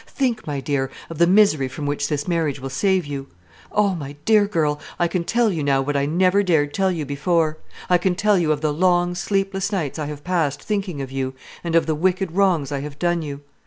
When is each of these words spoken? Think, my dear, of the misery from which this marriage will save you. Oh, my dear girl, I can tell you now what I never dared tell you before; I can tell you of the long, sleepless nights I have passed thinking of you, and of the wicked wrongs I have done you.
Think, 0.07 0.47
my 0.47 0.59
dear, 0.59 0.89
of 1.11 1.19
the 1.19 1.27
misery 1.27 1.67
from 1.67 1.85
which 1.85 2.07
this 2.07 2.27
marriage 2.27 2.59
will 2.59 2.71
save 2.71 3.05
you. 3.05 3.27
Oh, 3.71 3.93
my 3.93 4.13
dear 4.25 4.47
girl, 4.47 4.79
I 4.97 5.07
can 5.07 5.23
tell 5.23 5.51
you 5.51 5.63
now 5.63 5.83
what 5.83 5.95
I 5.95 6.07
never 6.07 6.41
dared 6.41 6.73
tell 6.73 6.89
you 6.91 7.05
before; 7.05 7.59
I 7.87 7.99
can 7.99 8.15
tell 8.15 8.39
you 8.39 8.51
of 8.51 8.61
the 8.61 8.73
long, 8.73 9.13
sleepless 9.13 9.71
nights 9.71 9.99
I 9.99 10.07
have 10.07 10.23
passed 10.23 10.59
thinking 10.63 11.03
of 11.03 11.11
you, 11.11 11.35
and 11.63 11.75
of 11.75 11.85
the 11.85 11.93
wicked 11.93 12.31
wrongs 12.31 12.71
I 12.71 12.79
have 12.79 12.97
done 12.97 13.21
you. 13.21 13.41